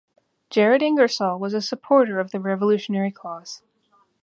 Jared 0.49 0.81
Ingersoll 0.81 1.37
was 1.37 1.53
a 1.53 1.61
supporter 1.61 2.19
of 2.19 2.31
the 2.31 2.39
Revolutionary 2.39 3.11
cause. 3.11 3.61